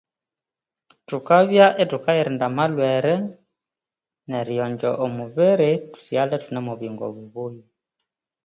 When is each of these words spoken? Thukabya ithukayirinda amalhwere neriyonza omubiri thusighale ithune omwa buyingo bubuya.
Thukabya 1.07 1.65
ithukayirinda 1.83 2.43
amalhwere 2.51 3.13
neriyonza 4.29 4.89
omubiri 5.05 5.71
thusighale 5.91 6.33
ithune 6.37 6.57
omwa 6.61 6.73
buyingo 6.79 7.05
bubuya. 7.15 7.63